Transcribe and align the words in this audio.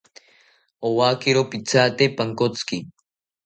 Owakiro 0.87 1.41
pithate 1.49 2.03
pankotziki 2.15 2.77